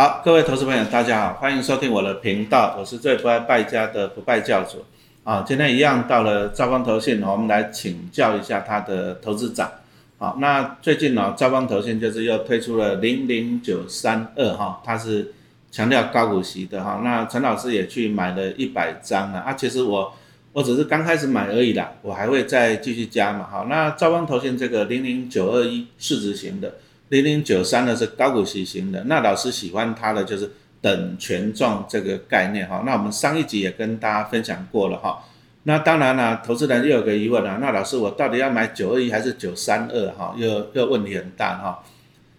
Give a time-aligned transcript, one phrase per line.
[0.00, 4.82] 好，各位投资朋友，大家好，欢迎收听我的频道，我是最不爱败家的不败教主
[5.24, 5.44] 啊。
[5.46, 9.70] 今天一样到了兆丰投信，我们来请教一下他的投资长。
[10.16, 15.34] 好，那最近呢，兆丰投信就是又推出了零零九三二哈，它是
[15.70, 17.02] 强调高股息的哈。
[17.04, 19.52] 那陈老师也去买了一百张了啊。
[19.52, 20.14] 其实我
[20.54, 23.46] 我只是刚开始买而已啦，我还会再继续加嘛。
[23.50, 26.76] 好，那兆丰投信这个零零九二一市值型的。
[27.10, 32.82] 零零九三呢是高股息型的，那老师喜欢它的就是等权重这个概念哈。
[32.86, 35.24] 那我们上一集也跟大家分享过了哈。
[35.64, 40.34] 那当然了，投资人又有个疑问了，那老师我到底要买九二一还是九三二哈？
[40.38, 41.84] 又又问题很大哈。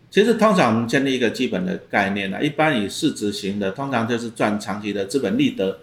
[0.09, 5.79] 其实通常我们建立一个基本的概念呢，一般以市值型的，通常就是赚长期的资本利得，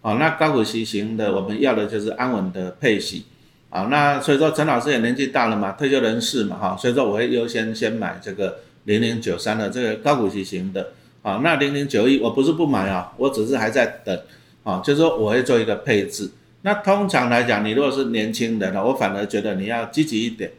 [0.00, 3.26] 哦，那高股息型的我们要的就是安稳的配息。
[3.72, 10.88] 啊，那所以说陈老师也年纪大了嘛，退休人士嘛，哈，所以说我会优先先买这个零零九三的这个高股息型的，
[11.22, 14.14] 啊，那零零九一我不是不买啊，我只是还在等，
[14.62, 16.30] 啊，就是说我会做一个配置。
[16.60, 20.50] 那通常来讲，你如果是年轻人呢，我反而觉得你要积极一点，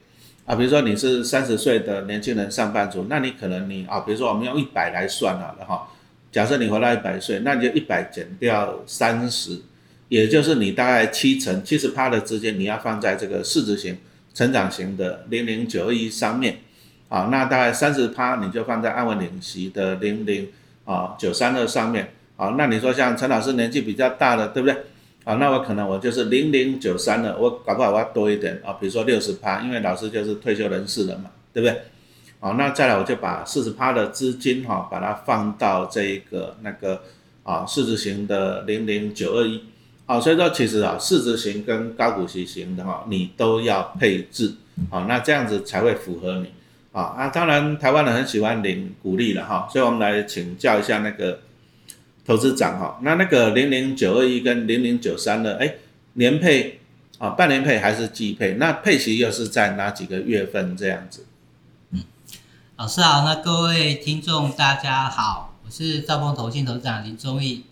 [0.48, 5.88] 啊，比如说你是三十岁的年轻人上班族，那你可能你啊，比如说我们用一百来算好了哈，
[6.32, 9.62] 假设你活到一百岁，那你就一百减掉三十。
[10.14, 13.98] 也就是你大概七成七十趴的资金，你要放在这个市值型、
[14.32, 16.60] 成长型的零零九二一上面，
[17.10, 20.50] 啊，那大概三十趴你就放在安稳领息的零零
[20.86, 24.78] 啊九三二上面，啊，那你说像陈老师年纪比较大的，对不对？
[25.24, 31.82] 啊，那我可能我就是零零九三的，我搞不好我要多一点啊，比如说六十趴，因为老师就是退休人士了嘛，对不对？
[32.40, 37.02] 啊，那再来我就把四十趴的资金哈，把它放到这一个那个
[37.42, 39.64] 啊市值型的零零九二一。
[40.06, 44.54] 好，所以说其实啊，市值型跟高股息型的哈，你都要配置，
[44.90, 46.52] 好，那这样子才会符合你，
[46.92, 51.40] 啊啊，当然台湾人很喜欢领股利了哈，所以我们来请教一下那个
[52.26, 55.76] 投资长哈，那那个零零九二一跟零零九三的，哎，
[56.14, 56.82] 年配
[57.20, 58.56] 啊，半年配还是季配？
[58.56, 61.26] 那配息又是在哪几个月份这样子？
[61.92, 62.04] 嗯，
[62.76, 67.64] 老师好，那各位听众大家好，我是兆丰投信投资长林忠义。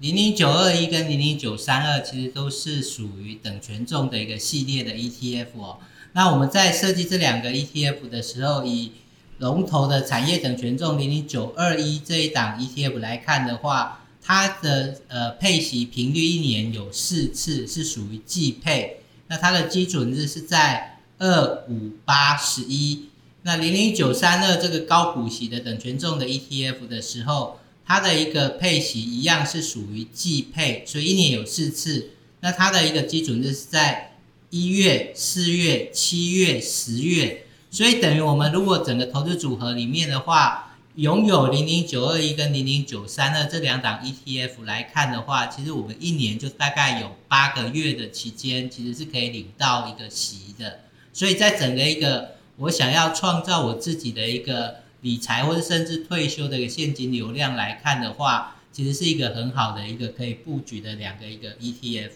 [0.00, 5.78] 零零九二一跟零零九三二其实都是属于等权重的一个系列的 ETF 哦。
[6.12, 8.92] 那我们在设计这两个 ETF 的时候，以
[9.38, 19.00] 龙头的产业等权重零零九二一这一档 ETF 来看的话，它的呃配息频率一年有四次，是属于季配。
[19.26, 23.08] 那它的基准日是在二五八十一。
[23.42, 27.58] 那零零九三二这个高股息的等权重的 ETF 的时候。
[27.88, 32.10] 它的一个配息一样是属于季配，所以一年有四次。
[32.40, 34.18] 那它的一个基准日是在
[34.50, 50.80] 一月、四月、七月、十月，所以等于我们如果整个投资组合里面的话，拥有零零九二一跟零零九三二这两档 ETF 来看的话，其实我们一年就大概有八个月的期间，其实是可以领到一个息的。
[51.14, 54.86] 所以在整个一个我想要创造我自己的一个。
[55.02, 62.10] 理财或者甚至退休的一个现金流量来看的话，其实是一个很好的一个可以布局的两个一个 ETF。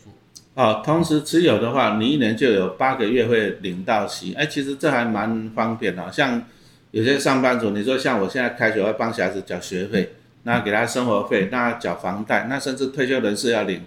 [0.54, 6.12] 哦，同时持有的话，你一年就有八个月会领到息，哎，其实这还蛮方便的。
[6.12, 6.44] 像
[6.90, 13.82] 有些上班族，你说像我现在开学会帮小孩子缴学费，那给他生活费，那缴房贷，那甚至退休人士要领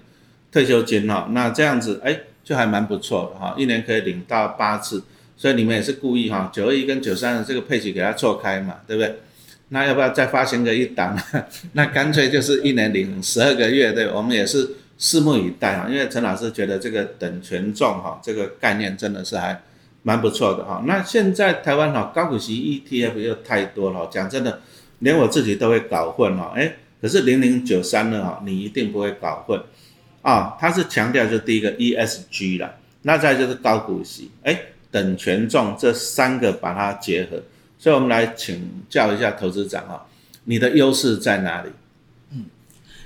[0.51, 5.03] 退休金哈，那这样子哎，就还蛮不错的哈，一年可以领到八次。
[5.37, 9.19] 所以你们也是故意哈，九二一跟九三的这个配置给它错开嘛，对不对？
[9.69, 11.17] 那要不要再发行个一档？
[11.73, 15.89] 那干脆就是一年领十二个月，对，我们也是拭目以待哈。
[15.89, 19.59] 因为陈老师觉得这个等权重哈，这个概念真的是还
[20.03, 20.83] 蛮不错的哈。
[20.85, 24.61] 那现在台湾哈高股息 ETF 又太多了，讲真的，
[24.99, 26.53] 连我自己都会搞混哈。
[26.55, 29.59] 哎，可是零零九三呢哈，你一定不会搞混
[30.21, 30.55] 啊。
[30.59, 34.57] 它是强调就第一个 ESG 了，那再就是高股息，哎。
[34.95, 37.43] 等权重这三个把它结合，
[37.77, 40.05] 所以我们来请教一下投资长啊，
[40.45, 41.69] 你的优势在哪里？
[42.29, 42.45] 嗯，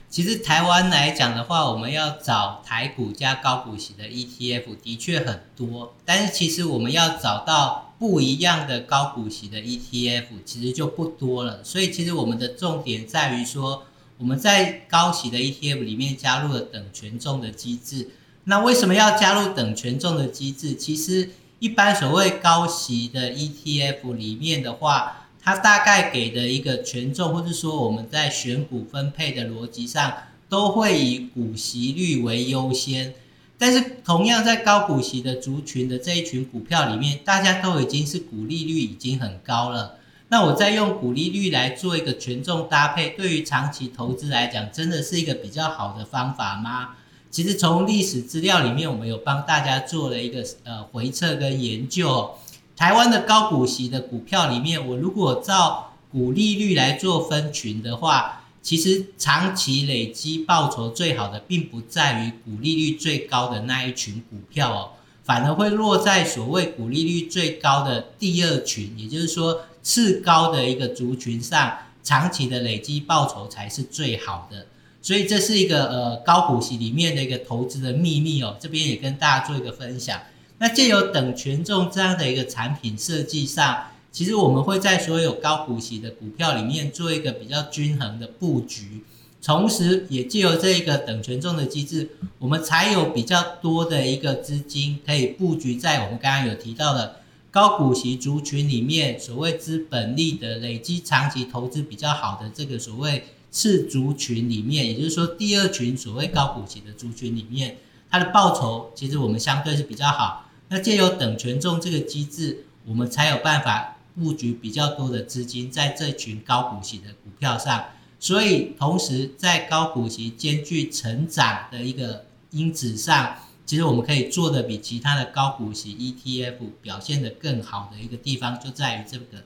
[0.07, 11.63] 其实台湾来讲的话，我们要找台股加高股息的 ETF 的确很多，但是其实我们要找到不一样的高股息的 ETF，其实就不多了。
[11.63, 13.85] 所以其实我们的重点在于说，
[14.19, 18.09] 我们在高息的 ETF 里面加入了等权重的机制。
[18.43, 20.75] 那为什么要加入等权重的机制？
[20.75, 21.29] 其实
[21.59, 30.13] 一般所谓高息的 ETF 里面的话，它大概给的一个权重，或者说我们在选股分配的逻辑上，
[30.47, 33.13] 都会以股息率为优先。
[33.57, 39.97] 但是同样在高股息的族群的这一群股票里面，大家都已经是股利率已经很高了。
[40.29, 46.95] 那我再用股利率来做一个权重搭配，对于长期投资来讲，真的是一个比较好的方法吗？
[47.31, 52.31] 其实从历史资料里面，我们有帮大家做了一个呃回测跟研究。
[52.75, 64.91] 台湾的高股息的股票里面，我如果照股利率来做分群的话，其实长期累积报酬最好的，并不在于股利率最高的那一群股票哦，
[65.23, 74.65] 反而会落在所谓股利率最高的第二群，也就是说次高的一个族群上，长期的累积报酬才是最好的。
[75.01, 80.19] 所以这是一个呃高股息里面的一个投资的秘密哦，这边也跟大家做一个分享。
[80.57, 89.03] 那借由等权重这样的一个产品设计上，其实我们会在所有高股息的股票里面做一个比较均衡的布局，
[89.41, 92.09] 同时也借由这一个等权重的机制，
[92.39, 107.77] 我们才有比较多的一个资金可以布局在我们刚刚有提到的高股息族群里面，所谓资本利的累积长期投资比较好的这个所谓次族群里面，也就是说第二群所谓高股息的族群里面，
[108.09, 110.45] 它的报酬其实我们相对是比较好。
[110.69, 117.85] 那借由等权重这个机制，我们才有办法布局比较多的资金在这群高股息的股票上。
[118.19, 123.35] 所以，同时在高股息兼具成长的一个因子上，
[123.65, 129.43] 其实我们可以做的比其他的高股息 ETF 表现的更好的一个地方，就在于这个。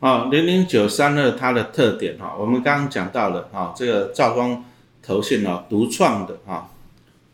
[0.00, 4.64] 啊，零零九三二它的特点哈，我们刚刚讲到了哈，这个兆丰
[5.02, 6.70] 投信哦独创的哈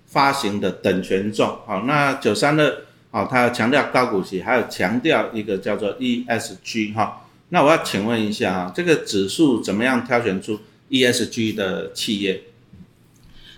[0.07, 2.85] 发行的等权重，好，那九三二。
[3.11, 7.25] 好，他强调高股息，还有强调一个叫做 ESG 哈。
[7.51, 10.59] 那我要请问一下啊，这个指数怎么样挑选出
[10.91, 12.43] ESG 的企业？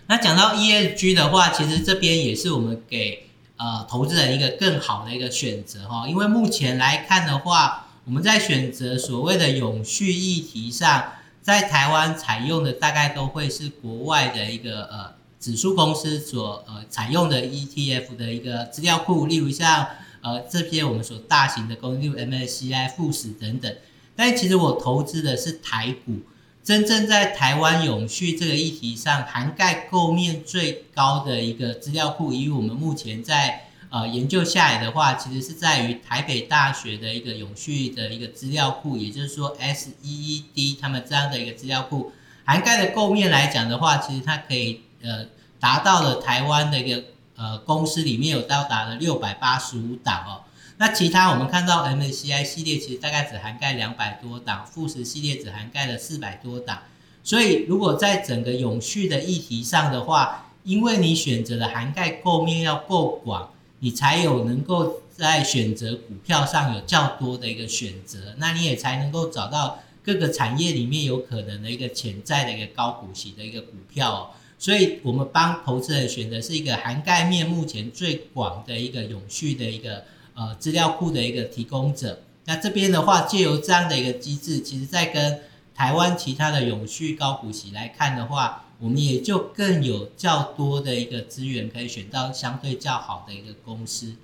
[0.09, 6.07] 那讲到 ESG 的话，其实这边也是我们给呃投资人一个更好的一个选择哈。
[6.07, 11.13] 因为目前来看的话，我们在选择所谓的永续议题上，
[11.43, 15.17] 在台湾采用的大概都会是国外的一个呃。
[15.39, 19.87] 指数公司所呃采用的 ETF 的一个资料库，例如像
[20.23, 23.73] 呃这些我们所大型的公司，MSCI 富时等等。
[24.17, 26.23] 但其实我投资的是台股，
[26.65, 33.66] 真正在台湾永续这个议题上涵盖构面最高的一个资料库，以我们目前在
[34.01, 42.13] 呃研究下来的话，其实是在于台北大学的一个永续的一个资料库，也就是说 SEED 他们这样的一个资料库
[42.45, 45.27] 涵盖的构面来讲的话，其实它可以呃。
[45.59, 47.03] 达到了台湾的一个
[47.35, 50.45] 呃公司里面有到达了六百八十五档哦，
[50.77, 56.83] 那其他我们看到 MSCI 系列其实大概只涵盖两百多档，富时系列只涵盖了四百多档，
[57.25, 74.35] 所以如果在整个永续的议题上的话，因为你选择的涵盖构面要够广，你才有能够在选择股票上有较多的一个选择，那你也才能够找到各个产业里面有可能的一个潜在的一个高股息的一个股票。
[74.59, 82.23] 所以，我们帮投资人选的是一个涵盖面目前最广的一个永续的一个呃资料库的一个提供者。
[82.47, 85.41] 那这边的话，借由这样的一个机制，其实在跟
[85.75, 94.15] 台湾其他的永续高股息来看的话，我们也就更有较多的一个资源可以选到相对较好的一个公司。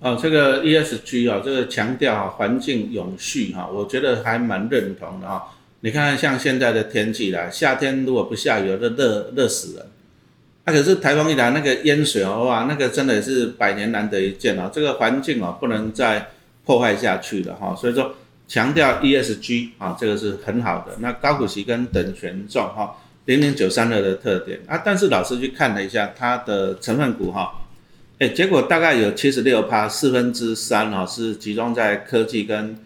[0.00, 5.54] 哦，这个 ESG 啊，这个强调啊环境永续哈，我觉得还蛮认同的哈。
[5.84, 9.86] 你看，像现在的天气啦，夏天如果不下雨，都热热死了。
[10.64, 14.70] 那可是台风一来，那个淹水哦，哇，那个真的是百年难得一见哦。
[14.72, 16.30] 这个环境哦，不能再
[16.64, 17.74] 破坏下去了哈。
[17.74, 18.14] 所以说，
[18.46, 20.96] 强调 ESG 啊，这个是很好的。
[21.00, 27.52] 那高股息跟等权重哈，零零九三二的特点啊，但是老师去看了一下它的成分股哈，
[28.18, 32.78] 哎，结果大概有七十六趴，四分之三哈是集中在科技跟。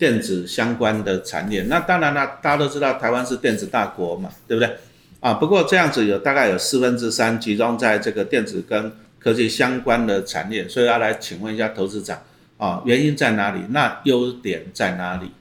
[0.00, 4.76] 电子相关的产业，那当然了，大家都知道台湾是电子大国嘛，对不对？
[5.20, 12.18] 啊，不过这样子有大概有四分之三集中在这个电子跟科技相关的产业，所以要来请问一下投资长
[12.56, 13.60] 啊，原因在哪里？
[13.68, 15.32] 那优点在哪里？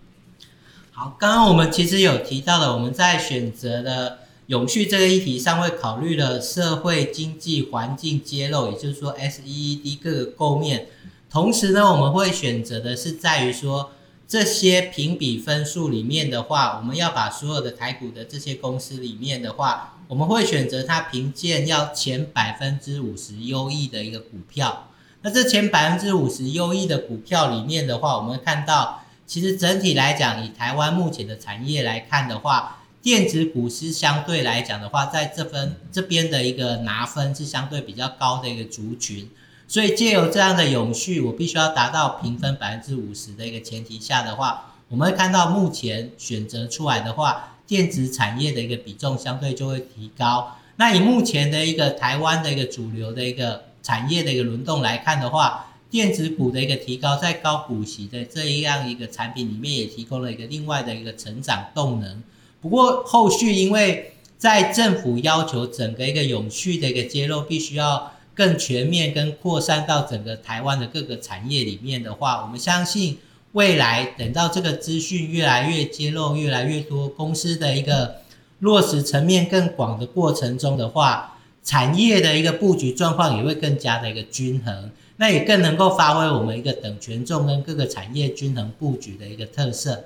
[0.91, 4.17] 好，刚刚我们其实有提到了，我们在选择的
[4.49, 10.87] 永续这个议题上，会考虑了社会经济环境揭露，也就是说 S E E D 各个构面，
[11.29, 13.91] 同时呢，我们会选择的是在于说。
[14.27, 24.87] 这些评比分数里面的话，我们要把所有的台股的这些公司里面的话，我们会选择它评鉴要前百分之五十优异的一个股票。
[25.23, 39.29] 那这前百分之五十优异的股票里面的话，我们看到，其实整体来讲，以台湾目前的产业来看的话，电子股是相对来讲的话，在这分这边的一个拿分是相对比较高的一个族群。
[39.67, 50.57] 所以借由这样的永续，我必须要达到评分百分之五十的一个前提下的话，我们会看到目前选择出来的话，电子产业的一个比重相对就会提高。
[50.75, 62.23] 那以目前的一个台湾的一个主流的一个产业的一个轮动来看的话，电子股的一个提高，在高股息的这样一个产品里面，也提供了一个另外的一个成长动能。
[62.61, 73.17] 不过后续因为在政府要求整个一个永续的一个揭露，必须要更全面跟扩散到整个台湾的各个产业里面的话，我们相信
[73.53, 78.17] 未来等到这个资讯越来越揭露，越来越多公司的一个
[78.59, 90.05] 落实层面更广的过程中的话，产业的一个布局状况也会更加的一个均衡，那也更能够发挥我们一个等权重跟各个产业均衡布局的一个特色。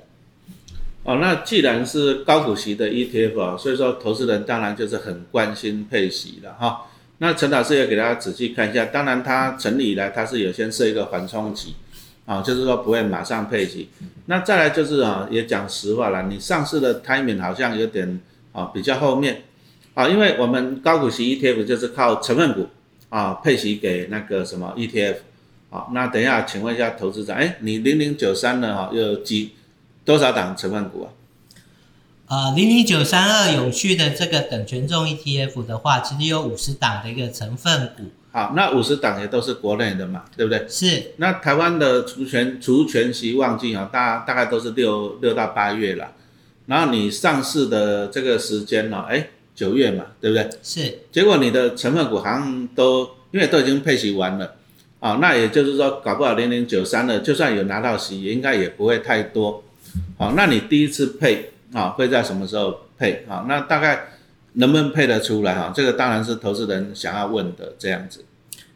[1.06, 6.86] 哦，那既然是高股息的 ETF 啊，所以说投资人当然就是很关心配息了哈。
[7.18, 11.76] 那陈老师也给大家仔细看一下，当然它成立以来它是有先设一个缓冲期，
[12.26, 13.90] 啊，就是说不会马上配息。
[14.28, 18.22] 那再来就是啊，也讲实话了，你上市的 timing 好像有点
[18.54, 19.42] 啊比较后面，
[19.96, 22.70] 啊，因为我们高股息 ETF 就是靠成分股
[23.10, 25.16] 啊配息给那个什么 ETF，
[25.70, 29.52] 好，那等一下请问一下投资者，哎，你零零九三呢哈有几？
[30.06, 31.10] 多少档成分股啊？
[32.28, 38.04] 呃，零零九三二永续的这个等权重 ETF 的话，其实有五十档的一个成分股。
[38.32, 40.66] 好，那五十档也都是国内的嘛，对不对？
[40.68, 41.12] 是。
[41.18, 46.14] 那台湾的除权除权息旺季啊，大大概都是六六到八月了。
[46.66, 50.50] 然后你上市的这个时间呢，哎，九月嘛，对不对？
[50.64, 51.00] 是。
[51.12, 54.56] 结果你的成分股好像都因为都已经配息完了，
[55.00, 59.64] 啊，那也就是说，搞不好零零九三的，就算有拿到息，应该也不会太多。
[60.18, 63.46] 好，那你第一次配啊，会在什么时候配啊？
[63.48, 64.08] 那大概
[64.54, 65.72] 能不能配得出来哈？
[65.76, 68.24] 这个当然是投资人想要问的这样子。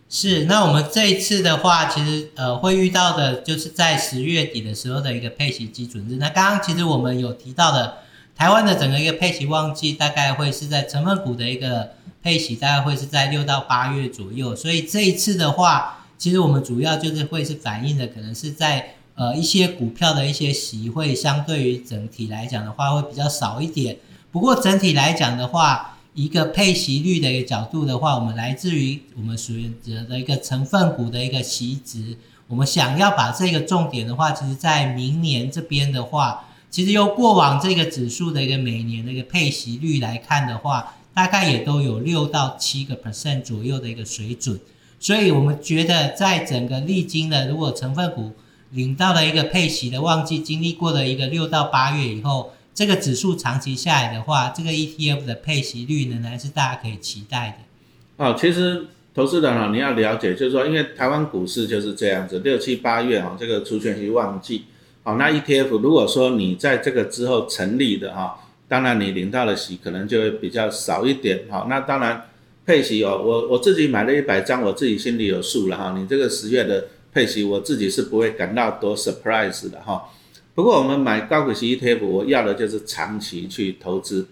[0.10, 6.16] 是，那我们这一次的话，其实呃会遇到的就是在十月底的时候的一个配息基准日。
[6.16, 7.98] 那刚刚其实我们有提到的，
[8.36, 11.92] 台湾的整个一个配息旺季大概会是在成分股的一个
[12.24, 14.56] 配息，大概会是在六到八月左右。
[14.56, 18.94] 所以这一次的话，其实我们主要就是会是反映的，可能是在。
[19.18, 23.98] 呃，一些股票的一些席会相对于整体来讲的话，会比较少一点。
[24.32, 32.16] 不过整体来讲的话，一个配息率的一个角度的话，我们来自于我们选择的一个成分股的一个息值。
[32.48, 44.60] 我们想要把这个重点的话，其实在明年这边的话，其实由过往这个指数的一个每年的一个配息率来看的话，大概也都有六到七个 percent 左右的一个水准。
[45.00, 48.34] 所以我们觉得，在整个历经的如果成分股，
[48.72, 58.26] 领到了一个配息的旺季，经历过了一个六到八月以后，这个指数长期下来的话，这个 ETF 的配息率仍然是大家可以期待的。
[58.26, 64.66] 哦，其实投资人啊，你要了解，就是说，因为台湾股市就是这样子，六七八月哈，这个除权息旺季，
[65.04, 72.26] 好，那 ETF 如果说你在这个之后成立的哈，当然你领到的息可能就会比较少一点，好，那当然
[72.66, 76.86] 配息哦，我我自己买了一百张，我自己心里有数了哈，你这个十月的。
[77.18, 80.08] 配息我自己是不会感到多 surprise 的哈，
[80.54, 84.28] 不过我们买高股息 ETF，我要的就是长期去投资，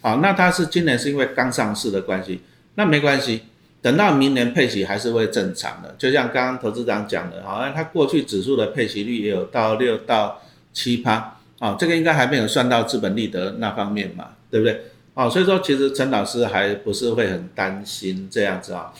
[0.00, 2.40] 好，那它是今年是因为刚上市的关系，
[2.74, 3.42] 那没关系，
[3.80, 14.80] 等到明年配息还是会正常的，就像刚刚投资长讲的，好像它过去指数的配息率也有到六到七趴，啊，这个应该还没有算到资本利得那方面嘛，对不对？
[15.14, 18.92] 哦，所以说其实陈老师还不是会很担心这样子啊。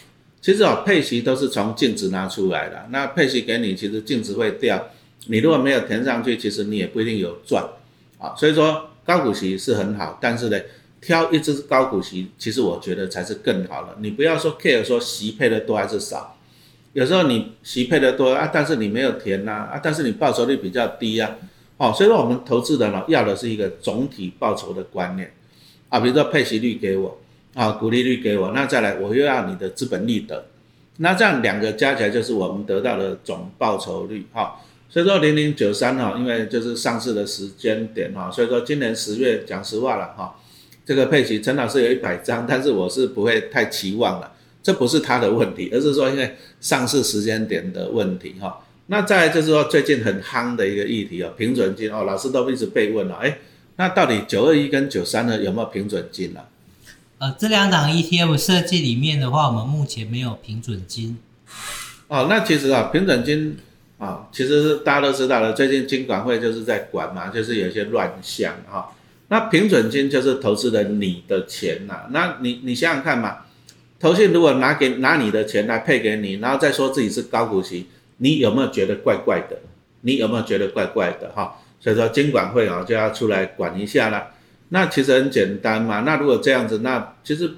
[0.44, 2.86] 其实哦，配息都是从净值拿出来的。
[2.90, 4.90] 那配息给你，其实净值会掉。
[5.28, 7.66] 你如果没有填上去，其实你也不一定有赚
[8.18, 8.34] 啊。
[8.36, 10.60] 所以说高股息是很好，但是呢，
[11.00, 13.96] 挑一只高股息，其实我觉得才是更好的。
[14.00, 16.36] 你不要说 care 说息配的多还是少，
[16.92, 21.38] 有时候你息配的多啊，但是你没有填呐啊，但是你报酬率比较低啊。
[21.78, 25.32] 哦，所以说我们投资人呢，要的是一个总体报酬的观念
[25.88, 27.18] 啊，比如说配息率给我。
[27.54, 30.46] 啊，股利率给我，那再来我又要你的资本利得，
[30.98, 34.60] 那这样两个加起来就是我们得到的总报酬率哈。
[34.88, 40.36] 所以说零零九三哈，因为就是上市的时间点哈，所以说今年十月讲实话了哈，
[40.84, 44.32] 这个佩奇陈老师有一百张，但是我是不会太期望了，
[44.62, 48.60] 这不是他的问题，而是说因为上市时间点的问题哈。
[48.86, 53.38] 那再就是说最近很夯的一个议题哦，平准金哦，老师都一直被问了，哎，
[53.76, 56.48] 那到底九二一跟九三呢有没有平准金了？
[57.24, 61.16] 呃，这两档 ETF 设计里面的话，我们目前没有平准金。
[62.06, 63.56] 哦，那其实啊，平准金
[63.96, 68.92] 啊，其实是大家都知道了，最近金管会就是在管嘛，就是有一些乱象哈。
[69.28, 73.38] 那平准金就是投资人你的钱呐，那你你想想看嘛，
[73.98, 77.86] 投信如果拿给拿你的钱来配给你，然后再说自己是高股息，
[78.18, 79.56] 你有没有觉得怪怪的？
[80.02, 81.56] 你有没有觉得怪怪的哈？
[81.80, 84.26] 所以说金管会啊就要出来管一下了。
[84.70, 87.50] 那其实很简单嘛，那如果这样子，那其实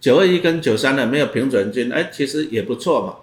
[0.00, 3.16] 九二一跟九三的没有平准金，哎，其实也不错嘛，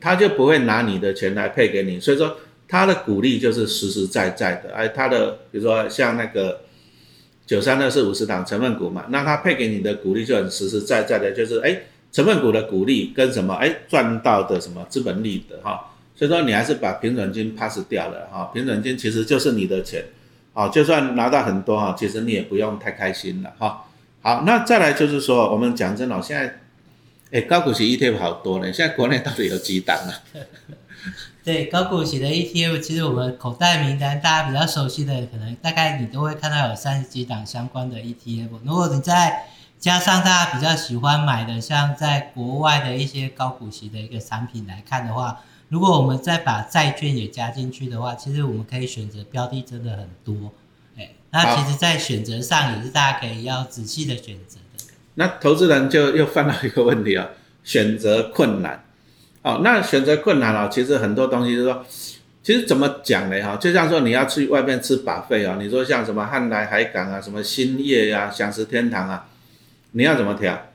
[0.00, 2.36] 他就不会拿你的钱来配给你，所以说
[2.68, 6.60] 他的鼓励就是实实在在的，哎，他的比如说像那个
[7.46, 15.88] 九三的是五十档成分股嘛，那他配给你的鼓励就很实实在在的，就是哎成分股的鼓励跟什么哎赚到的什么资本利得哈。
[16.14, 20.04] 所以说你还是把平准金 pass 掉了哈，平准金其实就是你的钱，
[20.54, 23.84] 好，就算拿到很多哈，其实你也不用太开心了哈。
[24.20, 26.60] 好，那再来就是说，我们讲真的，现在，
[27.32, 30.12] 哎，高股息 ETF 好多呢，现在国内到底有几档啊？
[31.42, 38.50] 对，高股息的 ETF，其实我们口袋名单大家比较熟悉的，可能大概你都会看到有三十几档相关的 ETF。
[38.64, 39.46] 如果你再
[39.80, 45.40] 加上大家比较喜欢买的，像在国外的一些高股息的一个产品来看的话。
[45.72, 50.52] 如果我们再把债券也加进去的话，其实我们可以选择标的真的很多，
[50.98, 54.84] 哎，那其实，在选择上也是大家可以要仔细的选择的。
[55.14, 57.26] 那投资人就又犯到一个问题啊，
[57.64, 58.84] 选择困难。
[59.40, 61.82] 哦，那选择困难啊，其实很多东西是说，
[62.42, 63.42] 其实怎么讲呢？
[63.42, 69.26] 哈，就像说你要去外面吃把费啊，你说像什么汉来海港啊，什么兴业呀、享食天堂啊，
[69.92, 70.66] 你要怎么挑？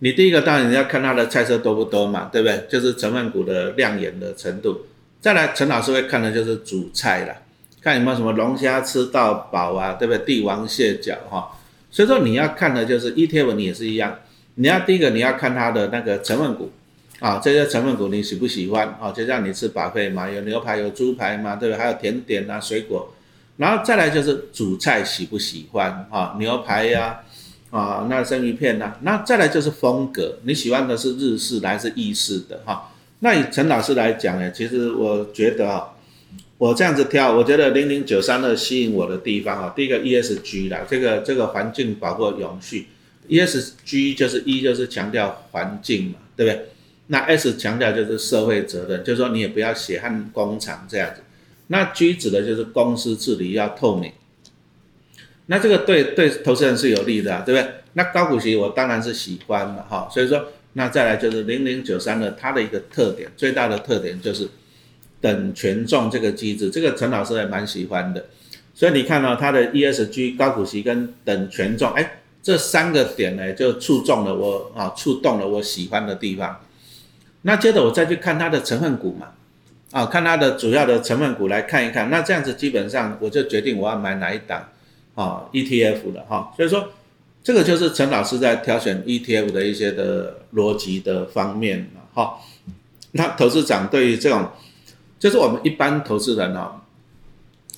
[0.00, 2.66] 你第一个当然你要看它的菜色多不多嘛，对不对？
[2.68, 4.86] 就是成分股的亮眼的程度。
[5.20, 7.34] 再来，陈老师会看的就是主菜啦，
[7.80, 10.24] 看有没有什么龙虾吃到饱啊，对不对？
[10.26, 11.48] 帝王蟹脚哈。
[11.90, 14.18] 所以说你要看的就是 ETF，你也是一样。
[14.56, 16.70] 你要第一个你要看它的那个成分股
[17.20, 19.10] 啊，这些成分股你喜不喜欢啊？
[19.12, 21.78] 就像你吃把费嘛，有牛排有猪排嘛，对不对？
[21.78, 23.14] 还有甜点啊水果。
[23.56, 26.36] 然后再来就是主菜喜不喜欢啊？
[26.38, 27.20] 牛排呀。
[27.74, 28.94] 啊那生鱼片呢？
[29.02, 32.92] 那再来就是风格，你喜欢的是日式还是意式的哈？
[33.18, 35.88] 那以陈老师来讲呢，其实我觉得啊，
[36.56, 42.86] 我这样子挑，我觉得零零九三二吸引我的地方啊，第一个 ESG 啦，这个这个环境保护永续
[43.28, 46.66] ，ESG 就是一就是强调环境嘛，对不对？
[47.08, 51.22] 那 S 强调就是社会责任，就是说你也不要血汗工厂这样子。
[51.66, 54.12] 那 G 指的就是公司治理要透明。
[55.46, 57.70] 那这个对对投资人是有利的，对不对？
[57.92, 64.48] 那高股息我当然是喜欢了哈，所以说那再来就是零零九三的它的一个特点，最大的特点就是
[65.20, 68.24] 等权重这个机制，这个陈老师也蛮喜欢的。
[68.74, 76.60] 所以你看到它的 ESG 高股息跟等权重，哎，这三个点呢就触中了我啊，触动了我喜欢的地方。
[77.42, 79.28] 那接着我再去看它的成分股嘛，
[79.92, 84.70] 啊，看它的主要的成分股来看一看，那这样子基本上我就决定我要买哪一档。
[85.14, 86.88] 啊，ETF 的哈，所以说
[87.42, 92.40] 这个就是陈老师在挑选 ETF 的一些的逻辑的方面了哈。
[93.12, 94.48] 那投资长对于这种，
[95.18, 96.80] 就是我们一般投资人哦，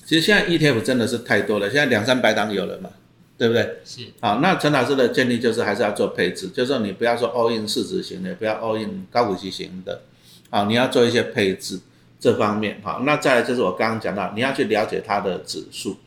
[0.03, 2.89] 其实现在 ETF 真的是太多了，现在两三百档有了嘛，
[3.37, 3.77] 对不对？
[3.85, 4.01] 是。
[4.19, 10.01] 啊，那陈老师的建议就是还是要做配置，就是说你不要说 all in 市值型的，不要 all in 高股息型的，
[10.49, 11.79] 啊，你要做一些配置
[12.19, 13.03] 这方面哈。
[13.05, 15.97] 那再来就是我刚刚讲到，你要去了解它的指数。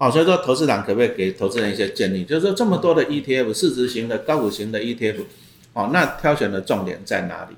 [0.00, 2.24] 好，所以说投资长可不可以给投资人一些建议？
[2.24, 5.24] 就是说这么多的 ETF，市值型的、高股型的 ETF，
[5.72, 7.56] 哦，那挑选的重点在哪里？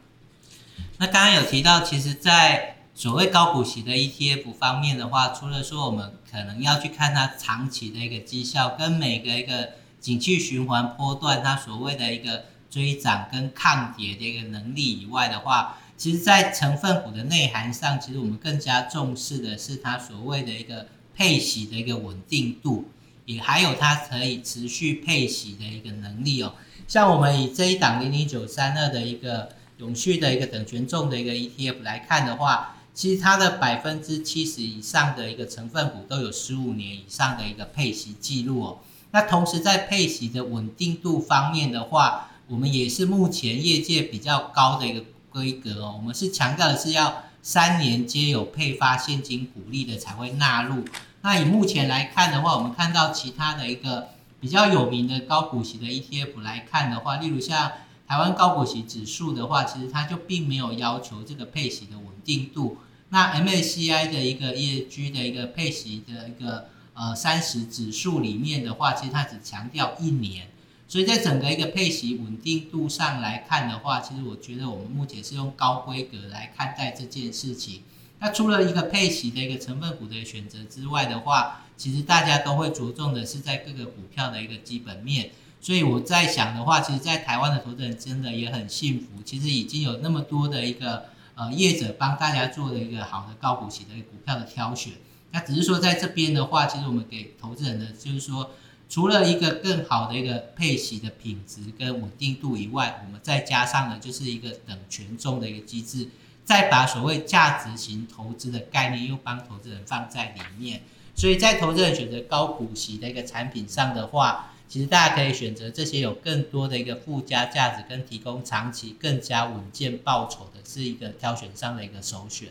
[0.97, 20.87] 那刚刚有提到，其实，在所谓高股息的 ETF 方面的话，除了说我们可能要去看它长期的一个绩效，跟每个一个景气循环波段它所谓的一个追涨跟抗跌的一个能力以外的话，其实，在成分股的内涵上，其实我们更加重视的是它所谓的一个。
[21.21, 22.87] 配息的一个稳定度，
[23.27, 26.55] 也还有它可以持续配息的一个能力哦。
[26.89, 38.79] 像我们以这一档零零九三二的一个永续的一个等权重的一个 ETF 来看的话，其实它的百分之七十以上的一个成分股都有十五年以上的一个配息记录哦。
[39.11, 45.97] 那同时在配息的稳定度方面的话，我们也是目前业界比较高的一个规格哦。
[45.99, 50.87] 我们是强调的是要三年皆有配发现金股利的才会纳入。
[51.23, 54.09] 那以目前来看的话，我们看到其他的一个
[54.41, 57.73] 比较有名的高股息的 ETF 来看的话，例如像
[58.09, 62.79] 台湾高股息指数的话，其实它就并没有要求这个配息的稳定度。
[63.11, 70.47] 那 MSCI 的一个 ESG 的一个配息的一个呃三十指数里面的话，其实它只强调一年。
[70.89, 77.83] 所以在整个一个配息稳定度上来看的话，其实我觉得我们目前是用高规格来看待这件事情。
[78.21, 85.31] 那除了一个配息的一个成分股的选择之外的话，其实大家都会着重的是在各个股票的一个基本面。
[85.63, 91.05] 所以我在想的话，其实，在台湾的投资人真的也很幸福，其实已经有那么多的一个
[91.35, 94.93] 呃业者帮大家做了一个好的高股息的股票的挑选。
[95.33, 98.51] 那只是说在这边的话，其实我们给投资人的就是说，
[98.89, 106.09] 除了一个更好的一个配息的品质跟稳定度以外，我们再加上的就是一个等权重的一个机制，
[106.51, 110.81] 再把所谓价值型投资的概念又帮投资人放在里面。
[111.15, 122.49] 所以在投资人选择高股息的一个产品上的话，其实大家可以选择这些有更多的一个附加价值跟提供长期更加稳健报酬的，是一个挑选上的一个首选。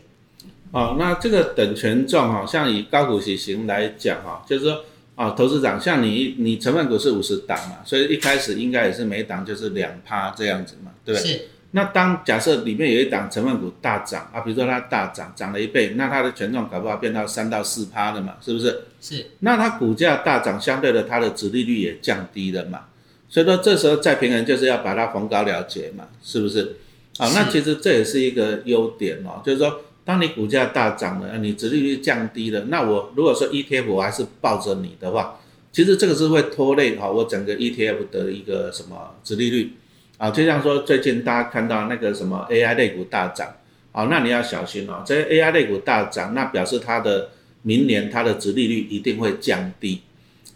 [0.70, 4.82] 哦，那这个等权重哈，像以高股息型来讲哈，就是说
[5.14, 11.32] 啊，投资长像你你成分股是五十档嘛，所以一开始应该也是每档就是两趴这样子嘛，对不对？
[11.32, 11.48] 是。
[11.72, 18.82] 那当假设里面有一档成分股大涨啊，比如说它大涨涨了一倍，那它的权重搞不好变到三到四趴了嘛，是不是？
[19.00, 19.26] 是。
[19.38, 22.86] 那它股价大涨，相对的它的殖利率也降低了嘛，
[23.28, 26.76] 所以说这时候再平衡就是要把它逢高了结嘛，是不是？
[27.18, 35.38] 啊，那其实这也是一个优点哦，就是说当你股价大涨了，你殖利率降低了，那我如果说 ETF 我还是抱着你的话，
[35.70, 39.74] 其实这个是会拖累哈我整个 ETF 的一个什么殖利率。
[40.20, 43.48] 啊，就像说最近大家看到那个什么 AI 类股大涨，
[43.90, 45.02] 啊，那你要小心哦。
[45.02, 47.30] 这些 AI 类股大涨，那表示它的
[47.62, 50.02] 明年它的值利率一定会降低。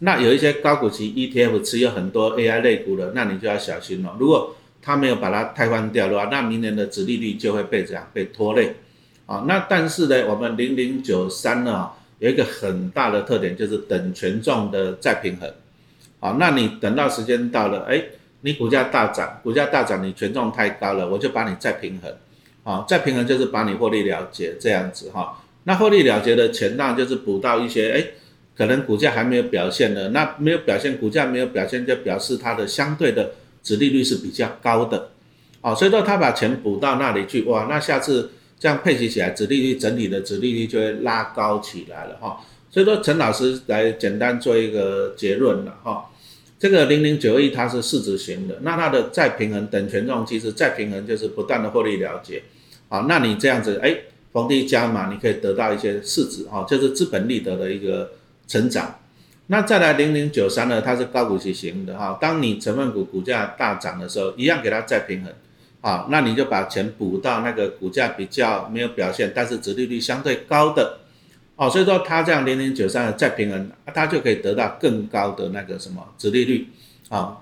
[0.00, 4.14] 那有一些高股息 ETF 持有很多 AI 类股的，那你就要小心了。
[4.20, 8.74] 如果它没有把它汰换掉的话，那明年的值利率就会被这样被拖累。
[9.24, 15.50] 啊，那但是呢，我们零零九三呢有一个很大的特点，就是等权重的再平衡。
[16.20, 18.04] 啊，那你等到时间到了，哎。
[18.44, 22.14] 你股价大涨，股价大涨，你权重太高了，我就把你再平衡，
[22.62, 25.42] 啊，再平衡就是把你获利了结这样子哈。
[25.62, 28.04] 那获利了结的钱当然就是补到一些，哎，
[28.54, 35.08] 可能股价还没有表现的，那没有表现，股价没有表现，就表示它的相对的值利率是比较高的，
[35.62, 38.30] 哦，所以说他把钱补到那里去，哇，那下次
[38.60, 42.38] 这样配齐起来，值利率整体的值利率就会拉高起来了哈。
[42.70, 46.04] 所以说陈老师来简单做一个结论了哈。
[46.64, 52.42] 这个零零九一它是市值型的，那它的再平衡等权重其实再平衡就是不断的获利了结，
[52.88, 53.94] 好，那你这样子哎
[54.32, 58.12] 逢低加码，你可以得到一些市值哈，就是资本利得的一个
[58.48, 58.98] 成长。
[59.48, 65.30] 那再来零零九三呢，它是高股息型的哈，当你成分股股价大涨的时候，一样给它再平衡，
[65.82, 71.00] 啊，那你就把钱补到那个股价比较没有表现，但是殖利率相对高的。
[71.56, 76.68] 哦，所以说它这样零零九三再平衡，它就可以得到更高的那个什么折利率，
[77.08, 77.38] 啊，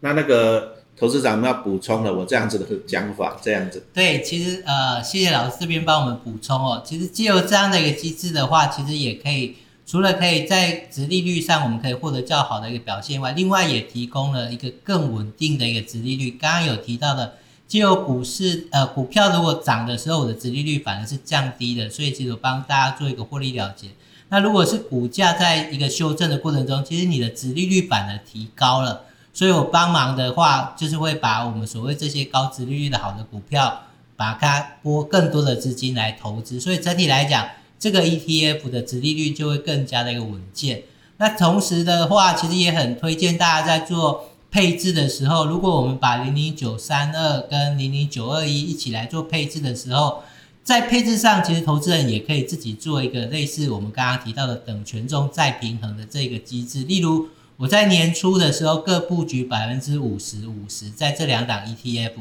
[0.00, 3.86] 那那个投资长要补充了我这样子的讲法，这样子。
[3.94, 6.82] 对，其实呃，谢谢老师这边帮我们补充哦。
[6.84, 9.54] 其实借由这样的一个机制的话，其实也可以
[9.86, 16.32] 除了可以在值利率上我们可以获得较好的一个表现外，另外也提供了一个更稳定的一个值利率。
[16.32, 17.34] 刚刚有提到的。
[17.80, 23.88] 就股市，呃，股票如果涨的时候，我的殖利率反而是降低的，所以其实我帮大家做一个获利了结。
[24.28, 33.82] 那如果是股价在一个修正的过程中，其实你的殖利率反而提高了，所以我帮忙的话，就是会把我们所谓这些高殖利率的好的股票，
[34.16, 37.46] 把它拨更多的资金来投资，所以整体来讲，
[37.78, 40.82] 这个 ETF 的殖利率就会更加的一个稳健。
[41.16, 44.26] 那同时的话，其实也很推荐大家在做。
[44.54, 50.22] 配置的时候，如果我们把零零九三二跟零零九二一一起来做配置的时候，
[50.62, 56.84] 在配置上，其实投资人也可以自己做一个类似我们刚刚提到的等权重再平衡的这个机制。
[56.84, 62.12] 例如，我在年初的时候各布局百分之五十五十，在这两档 ETF，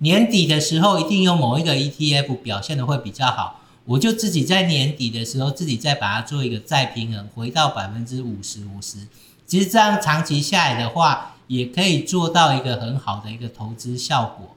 [0.00, 8.98] 年底的时候一定有某一个 ETF 表现的会比较好，我就自己在年底的时候自己再把它做一个再平衡，回到百分之五十五十。
[9.46, 14.54] 其实这样长期下来的话，也可以做到一个很好的一个投资效果。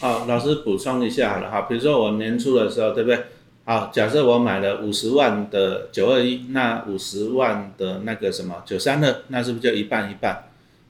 [0.00, 3.24] 好，老师补充一下好了哈，比如说我年初的时候，对不对？
[3.64, 10.44] 好，假设我买了五十万的九二一，那五十万的那个什么九三二，那是不是就一半一半？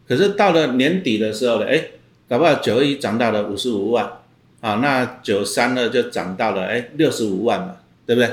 [0.06, 1.84] 可是到了年底的时候呢，哎，
[2.28, 4.20] 搞不好九二一涨到了五十五万，
[4.60, 8.30] 啊，那九三二就涨到了哎六十五万嘛，对不对？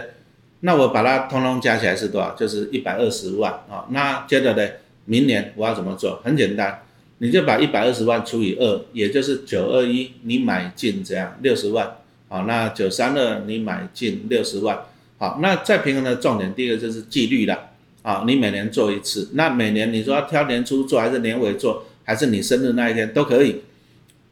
[0.59, 2.35] 那我把它通通加起来是多少？
[2.35, 3.85] 就是一百二十万啊。
[3.89, 4.69] 那接着呢，
[5.05, 6.21] 明年我要怎么做？
[6.23, 6.81] 很简单。
[7.23, 11.39] 你就把一百二十万除以二，也就是九二一，你买进这样？
[11.41, 11.89] 六十万，
[12.27, 14.77] 好，那九三二你买进六十万，
[15.17, 17.69] 好，那再平衡的重点，第一个就是纪律了，
[18.01, 23.61] 啊，你每年做一次，那每年你说要挑年初做还是年尾做，还是你生日那一天都可以，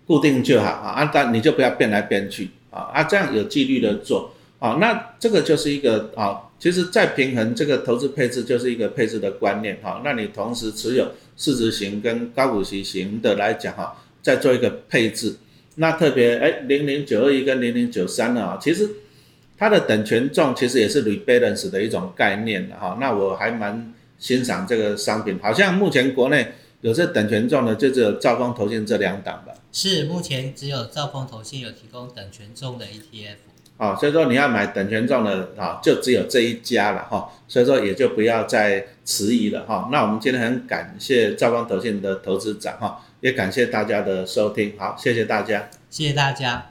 [0.06, 0.68] 固定就好。
[0.68, 2.50] 啊，啊，但你就不要变来变去。
[2.72, 6.42] 啊，啊，这样有纪律的做，啊，那这个就是一个啊。
[6.60, 9.80] 其实再平衡这个投资配置就是一个配置的观念。
[9.82, 15.36] 哈，那你同时持有市值型跟高股息型的来讲哈，再做一个配置，
[15.78, 18.88] 那特别哎零零九二一跟零零九三呢，其实
[19.58, 22.96] 它的等权重其实也是 rebalance 的一种概念的哈。
[23.02, 26.52] 那我还蛮欣赏这个商品，好像目前国内
[26.82, 29.52] 有这等权重的就只有兆丰投信这两档吧。
[29.72, 33.38] 是，目前只有兆丰投信有提供等权重的 ETF。
[33.82, 37.28] 哦，所以说你要买等权重的啊，就只有这一家了哈。
[37.48, 39.90] 所以说也就不要再迟疑了哈。
[39.92, 46.71] 那我们今天很感谢赵光投信的投资长哈，也感谢大家的收听，好，谢谢大家，谢谢大家。